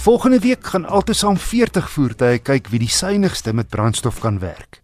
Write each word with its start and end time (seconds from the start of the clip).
Volgende 0.00 0.38
week 0.38 0.64
gaan 0.64 0.86
altesaam 0.88 1.36
40 1.36 1.88
voertuie 1.94 2.38
kyk 2.40 2.70
wie 2.72 2.78
die 2.80 2.94
suinigste 2.98 3.52
met 3.52 3.68
brandstof 3.68 4.22
kan 4.24 4.38
werk. 4.40 4.78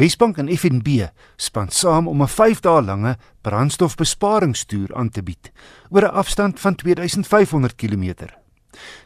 Wesbank 0.00 0.38
en 0.40 0.48
FNB 0.48 1.04
span 1.36 1.68
saam 1.68 2.08
om 2.08 2.22
'n 2.22 2.32
5 2.36 2.62
dae 2.64 2.80
lange 2.82 3.12
brandstofbesparingstoer 3.42 4.94
aan 4.96 5.10
te 5.10 5.22
bied 5.22 5.52
oor 5.90 6.04
'n 6.08 6.16
afstand 6.22 6.60
van 6.60 6.74
2500 6.74 7.76
km. 7.76 8.32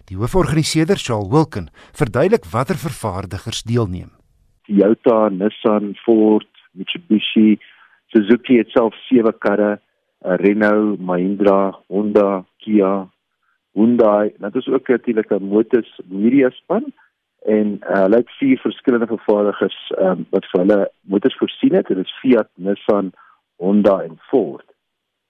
Die 0.05 0.17
hooforganiseerder, 0.17 0.97
Charles 0.97 1.29
Wilken, 1.29 1.71
verduidelik 1.93 2.45
watter 2.45 2.77
vervaardigers 2.77 3.63
deelneem. 3.63 4.11
Toyota, 4.63 5.29
Nissan, 5.29 5.95
Ford, 6.05 6.53
Mitsubishi, 6.71 7.59
Suzuki 8.07 8.57
het 8.59 8.69
self 8.69 8.95
sewe 8.95 9.33
karre, 9.39 9.81
Renault, 10.21 11.01
Mahindra, 11.01 11.79
Honda, 11.89 12.45
Kia, 12.57 13.09
Hyundai, 13.79 14.33
dit 14.39 14.55
is 14.55 14.69
ook 14.69 14.89
natuurlik 14.89 15.31
'n 15.31 15.49
motors 15.55 16.01
media 16.05 16.51
span 16.51 16.85
en 17.47 17.67
uh, 17.81 18.03
hulle 18.03 18.17
het 18.17 18.31
vier 18.39 18.59
verskillende 18.59 19.07
vervaardigers 19.07 19.79
um, 19.99 20.27
wat 20.31 20.47
vir 20.51 20.61
hulle 20.61 20.91
motors 21.01 21.37
voorsien 21.37 21.75
het. 21.75 21.87
Dit 21.87 21.99
is 21.99 22.19
Fiat, 22.21 22.51
Nissan, 22.55 23.13
Honda 23.57 24.01
en 24.03 24.19
Ford. 24.31 24.67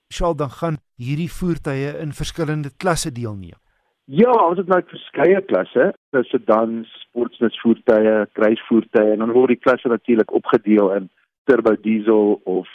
Sal 0.09 0.37
dan 0.37 0.51
gaan 0.51 0.77
hierdie 0.97 1.33
voertuie 1.33 1.91
in 2.05 2.12
verskillende 2.12 2.70
klasse 2.77 3.12
deelneem. 3.12 3.61
Ja, 4.05 4.33
ons 4.33 4.56
het 4.56 4.67
nou 4.67 4.80
verskeie 4.89 5.41
klasse, 5.45 5.92
sedans, 6.33 6.89
sportnutsvoertuie, 7.05 8.27
kruisvoertuie 8.33 9.12
en 9.12 9.19
dan 9.19 9.33
word 9.37 9.48
die 9.48 9.65
klasse 9.67 9.89
natuurlik 9.89 10.33
opgedeel 10.33 10.95
in 10.95 11.11
turbo 11.45 11.77
diesel 11.77 12.41
of 12.45 12.69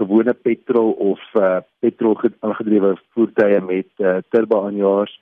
gewone 0.00 0.34
petrol 0.34 0.92
of 1.12 1.20
uh, 1.38 1.60
petrol 1.84 2.16
aangedrewe 2.40 2.94
voertuie 3.14 3.60
met 3.60 3.90
uh, 3.98 4.18
turbo 4.34 4.64
aanjaars. 4.66 5.12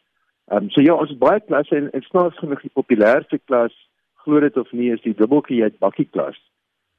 Ehm 0.48 0.64
um, 0.64 0.70
so 0.72 0.82
ja, 0.82 0.94
ons 0.94 1.10
het 1.12 1.18
baie 1.22 1.40
klasse 1.46 1.76
en 1.76 1.90
en 1.92 2.04
snaaks 2.06 2.38
genoeg 2.40 2.62
die 2.64 2.76
populairste 2.80 3.40
klas, 3.44 3.74
glo 4.24 4.40
dit 4.40 4.56
of 4.56 4.70
nie, 4.72 4.92
is 4.92 5.02
die 5.04 5.16
dubbeltjie 5.18 5.72
bakkie 5.82 6.08
klas. 6.12 6.38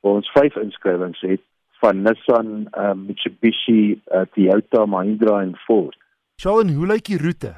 Waar 0.02 0.19
ons 0.22 0.31
vyf 0.35 0.59
inskrywings 0.61 1.23
het 1.25 1.44
van 1.80 2.03
Nissan, 2.03 2.67
uh, 2.75 2.94
Mitsubishi, 2.94 4.02
uh, 4.11 4.25
Toyota, 4.35 4.85
Mahindra 4.85 5.39
en 5.41 5.55
Ford. 5.66 5.95
Sjoe, 6.39 6.61
en 6.63 6.73
hoe 6.75 6.88
lyk 6.88 7.07
die 7.07 7.19
roete? 7.19 7.53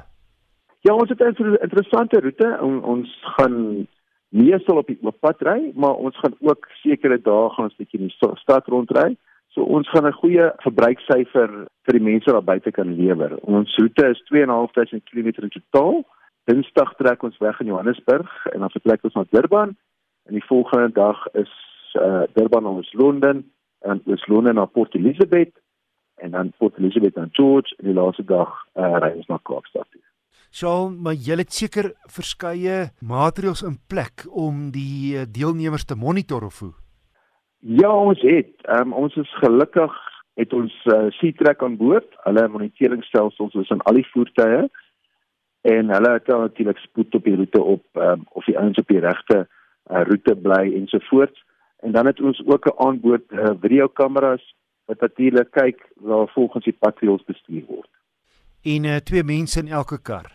Ja, 0.86 0.94
ons 0.94 1.10
het 1.10 1.20
'n 1.20 1.58
interessante 1.62 2.20
roete. 2.20 2.58
On, 2.60 2.82
ons 2.82 3.08
gaan 3.36 3.86
meestal 4.28 4.76
op 4.76 4.86
die 4.86 4.98
oop 5.02 5.20
pad 5.20 5.42
ry, 5.42 5.72
maar 5.74 5.94
ons 5.94 6.16
gaan 6.18 6.34
ook 6.40 6.66
sekere 6.82 7.18
dae 7.20 7.50
gaan 7.54 7.68
ons 7.68 7.76
bietjie 7.76 8.00
in 8.00 8.08
die 8.08 8.38
stad 8.40 8.66
rondry. 8.66 9.16
So 9.52 9.62
ons 9.62 9.88
gaan 9.90 10.06
'n 10.06 10.20
goeie 10.22 10.52
verbruiksyfer 10.64 11.50
vir 11.84 11.98
die 11.98 12.06
mense 12.10 12.32
daar 12.32 12.44
buite 12.44 12.70
kan 12.70 12.96
lewer. 12.96 13.36
Ons 13.42 13.76
roete 13.76 14.08
is 14.08 14.22
2.500 14.32 15.04
km 15.04 15.28
in 15.42 15.50
totaal. 15.50 16.04
Dinsdag 16.44 16.94
trek 16.96 17.22
ons 17.22 17.38
weg 17.38 17.60
in 17.60 17.66
Johannesburg 17.66 18.30
en 18.52 18.60
dan 18.60 18.70
vertrek 18.70 19.04
ons 19.04 19.14
na 19.14 19.24
Durban 19.30 19.76
en 20.26 20.32
die 20.32 20.44
volgende 20.44 20.92
dag 20.92 21.26
is 21.34 21.52
uh, 21.94 22.22
Durban 22.34 22.62
na 22.62 22.80
Londen 22.92 23.52
en 23.80 24.02
ons 24.04 24.26
Londen 24.26 24.54
na 24.54 24.64
Port 24.64 24.94
Elizabeth 24.94 25.52
en 26.16 26.30
dan 26.30 26.52
Port 26.58 26.78
Elizabeth 26.78 27.14
na 27.14 27.28
George 27.32 27.74
en 27.78 27.84
die 27.84 27.94
laaste 27.94 28.24
dag 28.24 28.50
uh, 28.74 28.98
ry 28.98 29.12
ons 29.16 29.28
na 29.28 29.38
Kaapstad. 29.42 29.86
Sjoe, 30.52 30.90
maar 30.90 31.14
jy 31.14 31.36
het 31.40 31.52
seker 31.52 31.92
verskeie 32.12 32.92
maatreëls 33.00 33.62
in 33.62 33.78
plek 33.88 34.26
om 34.28 34.70
die 34.74 35.16
uh, 35.16 35.24
deelnemers 35.28 35.84
te 35.84 35.96
monitor 35.96 36.44
of 36.44 36.60
hoe? 36.60 36.72
Ja, 37.64 37.90
ons 37.94 38.20
het. 38.26 38.54
Um, 38.66 38.92
ons 38.92 39.14
is 39.16 39.34
gelukkig 39.38 39.92
het 40.34 40.52
ons 40.52 40.72
uh, 40.90 41.10
Seatrack 41.14 41.62
aan 41.62 41.76
boord. 41.76 42.08
Hulle 42.24 42.48
moniteringstelsels 42.48 43.54
is 43.54 43.70
in 43.70 43.84
al 43.86 44.00
die 44.00 44.08
voertuie 44.10 44.64
en 45.62 45.92
hulle 45.94 46.10
het 46.16 46.26
natuurlik 46.26 46.80
spoed 46.82 47.14
op 47.14 47.24
die 47.24 47.36
roete 47.36 47.62
op 47.62 47.84
um, 47.94 48.24
of 48.34 48.44
die 48.50 48.58
ouens 48.58 48.78
op 48.82 48.88
die 48.88 48.98
regte 48.98 49.44
uh, 49.46 50.02
roete 50.08 50.34
bly 50.34 50.72
ensovoorts. 50.74 51.44
En 51.86 51.92
dan 51.92 52.06
het 52.06 52.20
ons 52.20 52.42
ook 52.46 52.66
'n 52.66 52.82
aanboord 52.86 53.30
uh, 53.30 53.54
videokameras 53.60 54.54
wat 54.84 55.00
natuurlik 55.00 55.50
kyk 55.50 55.88
waar 55.96 56.28
volgens 56.28 56.64
die 56.64 56.76
patrouilles 56.78 57.24
bestuur 57.24 57.62
word. 57.66 57.90
En 58.62 58.84
uh, 58.84 58.96
twee 58.96 59.22
mense 59.22 59.60
in 59.60 59.68
elke 59.68 60.02
kar. 60.02 60.32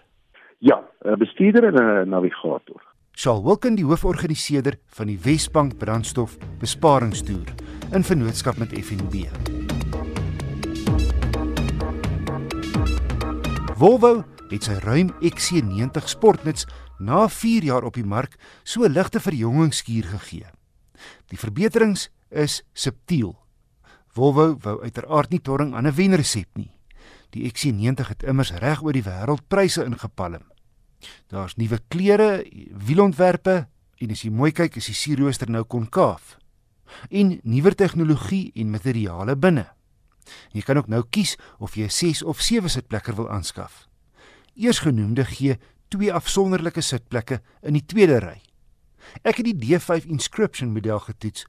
Ja, 0.58 0.84
'n 1.04 1.18
bestuurder 1.18 1.64
en 1.64 1.76
'n 1.76 2.10
navigator. 2.10 2.82
Charles 3.18 3.42
Wilken, 3.48 3.74
die 3.74 3.86
hooforganiseerder 3.86 4.76
van 4.94 5.10
die 5.10 5.18
Wesbank 5.18 5.80
brandstof 5.82 6.36
besparingstoer 6.62 7.48
in 7.98 8.04
vennootskap 8.06 8.60
met 8.62 8.76
FNB. 8.78 9.24
Volvo 13.82 14.12
het 14.52 14.68
sy 14.68 14.76
ruim 14.84 15.10
XC90 15.26 16.06
sportnuts 16.14 16.68
na 17.02 17.24
4 17.26 17.66
jaar 17.66 17.88
op 17.90 17.98
die 17.98 18.06
mark 18.06 18.38
so 18.62 18.86
'n 18.86 18.94
ligte 18.94 19.20
verjongingskuur 19.20 20.06
gegee. 20.14 20.46
Die 21.34 21.40
verbeterings 21.40 22.10
is 22.30 22.62
subtiel. 22.74 23.34
Volvo 24.14 24.58
wou 24.62 24.84
uiteraard 24.84 25.32
nie 25.32 25.42
torring 25.42 25.74
aan 25.74 25.88
'n 25.88 25.96
wenresep 25.96 26.50
nie. 26.54 26.78
Die 27.32 27.50
XC90 27.50 28.08
het 28.08 28.24
immers 28.24 28.52
reg 28.52 28.84
oor 28.84 28.94
die 28.94 29.04
wêreld 29.04 29.48
pryse 29.48 29.84
ingepalm. 29.84 30.46
Daar's 31.28 31.56
nuwe 31.56 31.80
kleure, 31.88 32.46
wielontwerpe 32.72 33.68
en 33.98 34.12
as 34.12 34.24
jy 34.24 34.32
mooi 34.34 34.52
kyk, 34.52 34.78
is 34.78 34.90
die 34.92 34.98
sierrooster 34.98 35.50
nou 35.50 35.64
konkaaf. 35.64 36.38
En 37.10 37.40
nuwer 37.44 37.76
tegnologie 37.76 38.52
en 38.56 38.72
materiale 38.72 39.36
binne. 39.36 39.66
Jy 40.52 40.64
kan 40.68 40.78
ook 40.78 40.90
nou 40.92 41.04
kies 41.10 41.36
of 41.60 41.76
jy 41.76 41.88
'n 41.88 41.90
6 41.90 42.24
of 42.24 42.42
7 42.42 42.70
sitplekker 42.70 43.16
wil 43.16 43.30
aanskaf. 43.30 43.88
Eersgenoemde 44.56 45.26
gee 45.26 45.58
twee 45.88 46.14
afsonderlike 46.14 46.82
sitplekke 46.82 47.42
in 47.62 47.74
die 47.74 47.86
tweede 47.86 48.20
ry. 48.20 48.42
Ek 49.24 49.38
het 49.38 49.46
die 49.46 49.56
D5 49.56 50.06
Inscription 50.08 50.74
model 50.74 51.00
getoets, 51.00 51.46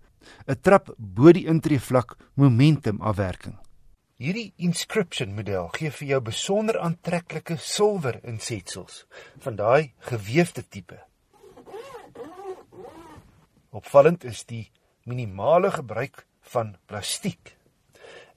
'n 0.47 0.61
trap 0.61 0.95
bo 0.99 1.33
die 1.33 1.47
intreevlak 1.47 2.17
momentum 2.35 3.01
afwerking. 3.01 3.59
Hierdie 4.19 4.49
inscription 4.67 5.31
model 5.31 5.69
gee 5.77 5.93
vir 5.95 6.09
jou 6.09 6.19
besonder 6.27 6.75
aantreklike 6.83 7.55
silwer 7.63 8.17
insetsels 8.27 9.05
van 9.45 9.55
daai 9.61 9.93
gewefte 10.09 10.65
tipe. 10.67 10.97
Opvallend 13.71 14.25
is 14.27 14.41
die 14.49 14.65
minimale 15.07 15.71
gebruik 15.71 16.25
van 16.51 16.73
plastiek 16.91 17.53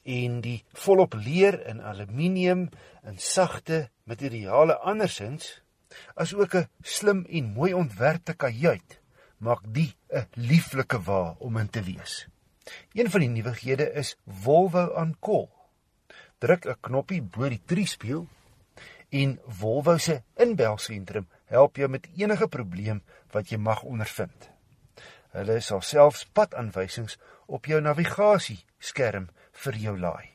en 0.05 0.35
die 0.45 0.59
volop 0.83 1.17
leer 1.17 1.57
en 1.71 1.81
aluminium 1.81 2.67
en 3.01 3.17
sagte 3.17 3.79
materiale 4.05 4.75
andersins 4.91 5.47
as 6.13 6.35
ook 6.37 6.53
'n 6.61 6.69
slim 6.83 7.23
en 7.25 7.47
mooi 7.55 7.73
ontwerpte 7.73 8.35
kajuit 8.37 8.99
maak 9.39 9.65
die 9.65 9.95
'n 10.13 10.29
lieflike 10.35 11.01
wa 11.09 11.35
om 11.39 11.57
in 11.57 11.69
te 11.69 11.81
wees. 11.81 12.27
Een 12.93 13.09
van 13.09 13.21
die 13.21 13.29
nuwighede 13.29 13.89
is 13.93 14.15
Volvo 14.27 14.85
on 14.93 15.17
Call 15.19 15.49
druk 16.41 16.65
'n 16.65 16.79
knoppie 16.81 17.21
bo 17.21 17.49
die 17.53 17.61
triespieël 17.69 18.23
en 19.21 19.39
Volvo 19.59 19.97
se 19.97 20.23
inbelsentrum 20.45 21.27
help 21.45 21.75
jou 21.77 21.89
met 21.89 22.07
enige 22.17 22.47
probleem 22.47 23.01
wat 23.31 23.51
jy 23.51 23.57
mag 23.57 23.83
ondervind. 23.83 24.49
Hulle 25.35 25.59
sal 25.61 25.81
selfs 25.81 26.25
padaanwysings 26.25 27.17
op 27.45 27.69
jou 27.69 27.81
navigasieskerm 27.81 29.27
vir 29.63 29.77
jou 29.83 29.93
laai. 29.99 30.29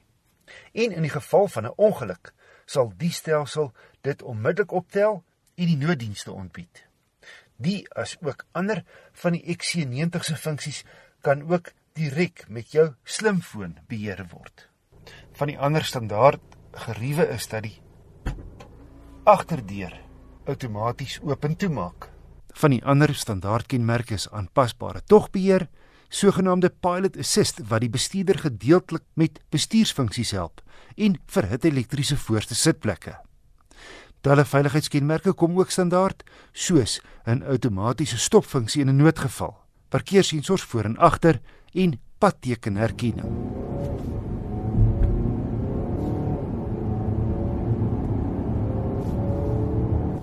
En 0.73 0.93
in 0.93 1.03
die 1.03 1.11
geval 1.11 1.49
van 1.49 1.67
'n 1.67 1.75
ongeluk 1.77 2.33
sal 2.67 2.93
die 2.97 3.13
stelsel 3.13 3.73
dit 4.01 4.23
onmiddellik 4.23 4.73
optel 4.73 5.25
en 5.55 5.67
die 5.67 5.77
nooddienste 5.77 6.33
ontbied. 6.33 6.87
Die 7.57 7.87
as 7.91 8.17
ook 8.21 8.47
ander 8.53 8.85
van 9.13 9.33
die 9.33 9.57
XC90 9.57 10.25
se 10.25 10.37
funksies 10.37 10.85
kan 11.21 11.53
ook 11.53 11.73
direk 11.93 12.49
met 12.49 12.71
jou 12.71 12.95
slimfoon 13.03 13.79
beheer 13.89 14.27
word 14.31 14.69
van 15.37 15.51
die 15.53 15.59
ander 15.61 15.85
standaard 15.85 16.41
geriewe 16.87 17.27
is 17.35 17.49
dat 17.53 17.67
die 17.67 17.77
agterdeur 19.29 19.93
outomaties 20.47 21.19
oop 21.25 21.45
en 21.45 21.57
toe 21.59 21.69
maak. 21.69 22.09
Van 22.57 22.73
die 22.73 22.85
ander 22.85 23.13
standaard 23.15 23.69
kenmerke 23.69 24.15
is 24.17 24.29
aanpasbare 24.33 25.03
togbeheer, 25.05 25.67
sogenaamde 26.09 26.71
pilot 26.71 27.19
assist 27.21 27.61
wat 27.69 27.83
die 27.85 27.93
bestuurder 27.93 28.39
gedeeltelik 28.47 29.05
met 29.15 29.43
bestuursfunksies 29.53 30.33
help 30.37 30.63
en 30.97 31.19
verhit 31.27 31.67
elektriese 31.69 32.17
voorste 32.17 32.55
sitplekke. 32.57 33.19
Talle 34.25 34.47
veiligheidskenmerke 34.49 35.35
kom 35.37 35.59
ook 35.59 35.71
standaard, 35.71 36.25
soos 36.53 37.01
'n 37.27 37.43
outomatiese 37.43 38.19
stopfunksie 38.19 38.81
in 38.81 38.89
'n 38.89 38.97
noodgeval, 38.97 39.55
parkeersensors 39.89 40.63
voor 40.63 40.85
en 40.85 40.97
agter 40.97 41.41
en 41.75 42.01
padtekenherkenning. 42.19 43.66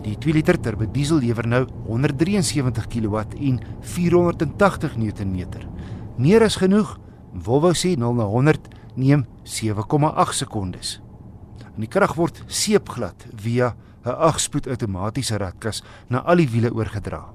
Die 0.04 0.18
2 0.20 0.34
liter 0.36 0.58
turbo 0.60 0.84
diesel 0.92 1.22
lewer 1.24 1.48
nou 1.48 1.62
173 1.88 2.90
kW 2.92 3.22
en 3.40 3.60
480 3.88 4.98
Nm. 5.00 5.46
Meer 6.20 6.44
as 6.44 6.58
genoeg. 6.60 6.98
Volvo 7.34 7.72
sê 7.72 7.94
0 7.98 8.18
na 8.20 8.26
100 8.28 8.68
neem 9.00 9.24
7,8 9.48 10.36
sekondes. 10.36 10.98
En 11.74 11.86
die 11.86 11.90
krag 11.90 12.18
word 12.20 12.44
seepglad 12.48 13.24
via 13.32 13.76
'n 14.04 14.12
8-spoed 14.12 14.68
outomatiese 14.68 15.38
ratkas 15.40 15.82
na 16.10 16.20
al 16.20 16.44
die 16.44 16.50
wiele 16.50 16.74
oorgedra. 16.76 17.34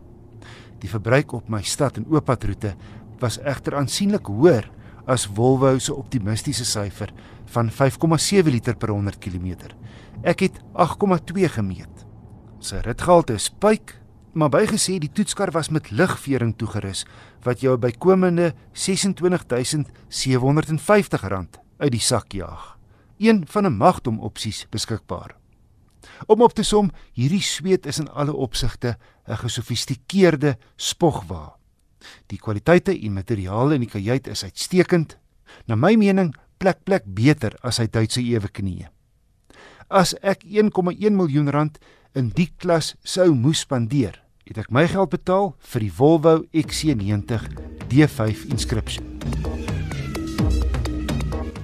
Die 0.79 0.91
verbruik 0.91 1.32
op 1.32 1.49
my 1.49 1.62
stad 1.62 1.97
en 1.97 2.06
ooppadroete 2.06 2.76
was 3.19 3.41
egter 3.41 3.75
aansienlik 3.75 4.26
hoër 4.26 4.70
as 5.06 5.26
Volvo 5.26 5.79
se 5.79 5.94
optimistiese 5.94 6.65
syfer 6.65 7.12
van 7.47 7.70
5,7 7.70 8.44
liter 8.53 8.76
per 8.76 8.91
100 8.93 9.19
km. 9.19 9.73
Ek 10.23 10.41
het 10.41 10.61
8,2 10.75 11.49
gemeet. 11.49 12.07
Sy 12.58 12.81
ritgehalte 12.82 13.37
is 13.38 13.55
pyk, 13.62 13.94
maar 14.34 14.50
bygesê 14.50 14.99
die 14.99 15.14
toetskar 15.14 15.55
was 15.55 15.70
met 15.70 15.94
ligvering 15.94 16.58
toegerus 16.58 17.06
wat 17.46 17.62
jou 17.62 17.78
bykomende 17.78 18.50
R26750 18.75 19.94
uit 21.78 21.94
die 21.94 22.02
sak 22.02 22.34
jaag. 22.34 22.75
Een 23.19 23.46
van 23.46 23.66
'n 23.66 23.78
magdom 23.78 24.20
opsies 24.20 24.66
beskikbaar. 24.70 25.37
Om 26.26 26.43
op 26.43 26.52
te 26.52 26.62
som, 26.62 26.90
hierdie 27.12 27.43
sweet 27.43 27.87
is 27.87 27.99
in 27.99 28.10
alle 28.10 28.32
opsigte 28.32 28.96
'n 29.28 29.37
gesofistikeerde 29.37 30.58
spogwa. 30.76 31.56
Die 32.26 32.38
kwaliteite 32.38 33.00
en 33.00 33.12
materiale 33.12 33.75
in 33.75 33.81
die 33.81 33.90
kajuit 33.90 34.26
is 34.26 34.44
uitstekend. 34.44 35.19
Na 35.66 35.75
my 35.75 35.94
mening 35.94 36.34
plek 36.58 36.84
plek 36.84 37.02
beter 37.06 37.58
as 37.62 37.78
hy 37.78 37.87
Duitse 37.87 38.20
ewe 38.20 38.49
knie. 38.49 38.87
As 39.88 40.14
ek 40.20 40.44
1,1 40.44 41.16
miljoen 41.16 41.50
rand 41.50 41.78
in 42.14 42.31
die 42.34 42.49
klas 42.56 42.94
sou 43.02 43.34
moes 43.34 43.64
spandeer, 43.66 44.20
het 44.49 44.58
ek 44.58 44.70
my 44.72 44.87
geld 44.88 45.10
betaal 45.10 45.52
vir 45.72 45.84
die 45.84 45.93
Volvo 45.93 46.34
XC90 46.56 47.44
D5 47.88 48.46
inscription. 48.49 49.05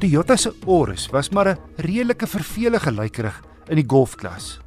Die 0.05 0.11
Toyota 0.11 0.37
se 0.37 0.52
Auris 0.67 1.08
was 1.12 1.31
maar 1.31 1.49
'n 1.49 1.58
redelike 1.76 2.26
vervelige 2.26 2.93
lykerig 2.93 3.43
in 3.69 3.76
die 3.76 3.88
golfklas. 3.88 4.61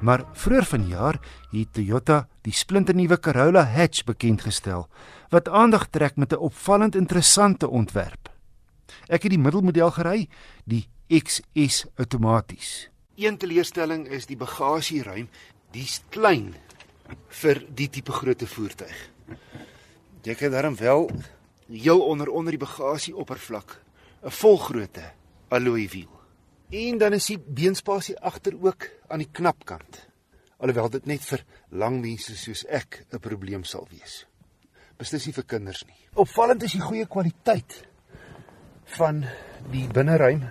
Maar 0.00 0.24
vroeër 0.32 0.64
vanjaar 0.64 1.18
het 1.50 1.72
Toyota 1.72 2.28
die 2.42 2.52
splinternuwe 2.52 3.18
Corolla 3.20 3.64
Hatch 3.64 4.04
bekend 4.04 4.42
gestel 4.42 4.88
wat 5.30 5.48
aandag 5.48 5.88
trek 5.90 6.16
met 6.16 6.32
'n 6.32 6.38
opvallend 6.38 6.94
interessante 6.94 7.68
ontwerp. 7.68 8.30
Ek 9.08 9.22
het 9.22 9.30
die 9.30 9.38
middelmodel 9.38 9.90
gery, 9.90 10.28
die 10.64 10.88
XS 11.08 11.86
outomaties. 11.96 12.90
Een 13.20 13.36
teleurstelling 13.36 14.06
is 14.08 14.24
die 14.24 14.36
bagasieruim, 14.40 15.26
dis 15.74 15.98
klein 16.08 16.54
vir 17.42 17.58
die 17.76 17.90
tipe 17.92 18.14
grootte 18.16 18.46
voertuig. 18.48 18.96
Jy 20.24 20.36
kan 20.40 20.54
daarom 20.54 20.76
wel 20.78 21.10
heel 21.68 22.00
onder 22.00 22.30
onder 22.32 22.56
die 22.56 22.62
bagasieoppervlak 22.62 23.76
'n 24.24 24.30
volgrootte 24.30 25.04
alloy 25.48 25.88
wiel. 25.92 26.08
En 26.70 26.98
dan 26.98 27.12
is 27.12 27.26
die 27.26 27.38
beenspasie 27.38 28.16
agter 28.18 28.56
ook 28.60 28.88
aan 29.08 29.18
die 29.18 29.28
knapkant. 29.32 30.08
Alhoewel 30.56 30.90
dit 30.90 31.06
net 31.06 31.24
vir 31.24 31.44
lang 31.68 32.00
mense 32.00 32.36
soos 32.36 32.64
ek 32.64 33.04
'n 33.12 33.18
probleem 33.18 33.64
sal 33.64 33.86
wees. 33.90 34.26
Beslis 34.96 35.26
nie 35.26 35.34
vir 35.34 35.44
kinders 35.44 35.84
nie. 35.86 36.08
Opvallend 36.14 36.62
is 36.62 36.72
die 36.72 36.80
goeie 36.80 37.06
kwaliteit 37.06 37.86
van 38.84 39.26
die 39.70 39.86
binneruim. 39.88 40.48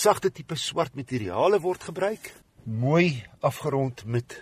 Sagte 0.00 0.30
tipe 0.32 0.56
swart 0.56 0.94
materiale 0.96 1.58
word 1.60 1.82
gebruik, 1.84 2.30
mooi 2.64 3.20
afgerond 3.44 4.00
met 4.08 4.32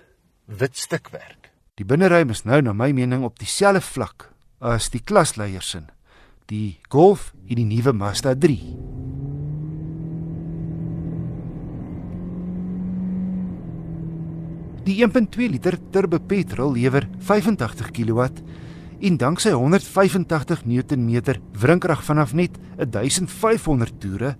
wit 0.46 0.76
stukwerk. 0.78 1.48
Die 1.74 1.86
binneruim 1.88 2.30
is 2.30 2.44
nou 2.46 2.60
na 2.62 2.70
my 2.70 2.92
mening 2.94 3.24
op 3.26 3.40
dieselfde 3.42 3.82
vlak 3.82 4.28
as 4.62 4.86
die 4.94 5.02
klasleiers 5.02 5.72
in 5.74 5.88
die 6.46 6.78
Golf 6.94 7.32
en 7.48 7.58
die 7.58 7.66
nuwe 7.66 7.90
Mazda 7.90 8.36
3. 8.38 8.54
Die 14.86 15.00
1.2 15.02 15.50
liter 15.56 15.80
turbo 15.90 16.22
petrol 16.22 16.76
lewer 16.78 17.10
85 17.18 17.90
kW 17.98 18.30
en 19.10 19.18
danksy 19.18 19.58
185 19.58 20.68
Nm 20.70 21.40
wrinkrag 21.58 22.06
vanaf 22.06 22.30
net 22.38 22.62
1500 22.78 23.98
toere 23.98 24.36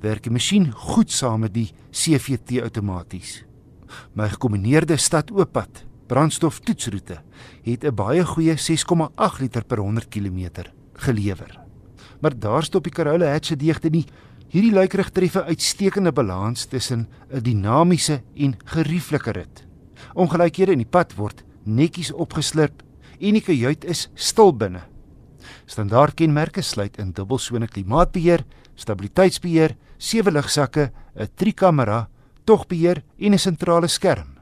werk 0.00 0.22
die 0.22 0.32
masjien 0.32 0.70
goed 0.72 1.10
saam 1.10 1.40
met 1.40 1.54
die 1.54 1.70
CVT 1.90 2.62
outomaties. 2.62 3.44
My 4.14 4.28
gekombineerde 4.28 4.96
stad-ooppad 4.96 5.84
brandstof 6.08 6.60
toetsroete 6.60 7.20
het 7.64 7.84
'n 7.84 7.94
baie 7.94 8.24
goeie 8.24 8.56
6,8 8.56 9.40
liter 9.40 9.64
per 9.64 9.78
100 9.78 10.08
km 10.08 10.70
gelewer. 10.94 11.60
Maar 12.20 12.38
daar 12.38 12.62
stop 12.62 12.84
die 12.84 12.92
Corolla 12.92 13.32
Hatch 13.32 13.46
se 13.46 13.56
deegte 13.56 13.88
nie. 13.88 14.06
Hierdie 14.48 14.72
luikerig 14.72 15.10
tref 15.10 15.34
'n 15.36 15.48
uitstekende 15.48 16.12
balans 16.12 16.64
tussen 16.64 17.08
'n 17.30 17.42
dinamiese 17.42 18.22
en 18.34 18.56
gerieflike 18.64 19.30
rit. 19.30 19.66
Ongelykhede 20.14 20.72
in 20.72 20.78
die 20.78 20.86
pad 20.90 21.14
word 21.14 21.44
netjies 21.64 22.12
opgeslurp 22.12 22.82
en 23.20 23.32
die 23.32 23.42
kajuit 23.42 23.84
is 23.84 24.08
stil 24.14 24.52
binne. 24.56 24.80
Standaard 25.66 26.14
kenmerke 26.14 26.62
sluit 26.62 26.98
in 26.98 27.12
dubbelsone 27.12 27.66
klimaatbeheer, 27.66 28.44
stabiliteitsbeheer, 28.78 29.74
sewe 29.98 30.30
ligsakke, 30.30 30.92
'n 31.16 31.28
trikamera, 31.34 32.08
togbeheer 32.44 33.02
en 33.18 33.32
'n 33.32 33.38
sentrale 33.38 33.88
skerm. 33.88 34.38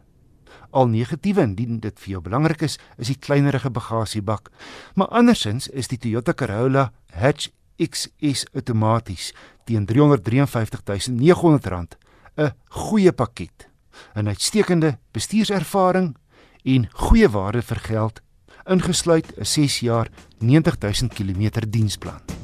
Al 0.70 0.88
negatiewe 0.88 1.42
indien 1.42 1.80
dit 1.80 2.00
vir 2.00 2.10
jou 2.10 2.22
belangrik 2.22 2.62
is, 2.62 2.78
is 2.98 3.06
die 3.06 3.18
kleinerige 3.18 3.70
bagasiebak, 3.70 4.50
maar 4.94 5.08
andersins 5.08 5.68
is 5.68 5.88
die 5.88 5.98
Toyota 5.98 6.32
Corolla 6.32 6.92
Hatch 7.12 7.48
XS 7.78 8.46
outomaties 8.54 9.32
teen 9.64 9.86
R353.900 9.86 11.96
'n 12.36 12.52
goeie 12.68 13.12
pakket. 13.12 13.68
'n 14.14 14.28
uitstekende 14.28 14.98
bestuurservaring 15.12 16.16
en 16.64 16.88
goeie 16.92 17.28
waarde 17.28 17.62
vir 17.62 17.76
geld, 17.76 18.20
ingesluit 18.66 19.38
'n 19.38 19.44
6 19.44 19.80
jaar 19.80 20.08
90000 20.38 21.14
km 21.14 21.50
diensplan. 21.68 22.35